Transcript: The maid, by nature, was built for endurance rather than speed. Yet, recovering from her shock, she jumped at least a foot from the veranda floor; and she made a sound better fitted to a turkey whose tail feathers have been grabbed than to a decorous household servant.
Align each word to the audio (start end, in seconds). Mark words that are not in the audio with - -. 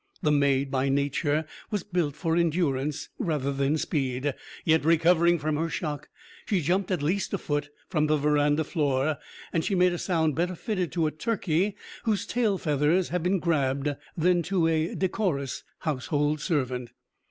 The 0.23 0.31
maid, 0.31 0.71
by 0.71 0.89
nature, 0.89 1.45
was 1.69 1.83
built 1.83 2.15
for 2.15 2.35
endurance 2.35 3.09
rather 3.19 3.53
than 3.53 3.77
speed. 3.77 4.33
Yet, 4.65 4.83
recovering 4.83 5.37
from 5.37 5.57
her 5.57 5.69
shock, 5.69 6.09
she 6.47 6.59
jumped 6.59 6.89
at 6.89 7.03
least 7.03 7.35
a 7.35 7.37
foot 7.37 7.69
from 7.87 8.07
the 8.07 8.17
veranda 8.17 8.63
floor; 8.63 9.19
and 9.53 9.63
she 9.63 9.75
made 9.75 9.93
a 9.93 9.99
sound 9.99 10.33
better 10.33 10.55
fitted 10.55 10.91
to 10.93 11.05
a 11.05 11.11
turkey 11.11 11.75
whose 12.01 12.25
tail 12.25 12.57
feathers 12.57 13.09
have 13.09 13.21
been 13.21 13.37
grabbed 13.37 13.95
than 14.17 14.41
to 14.41 14.65
a 14.65 14.95
decorous 14.95 15.63
household 15.81 16.39
servant. 16.41 16.93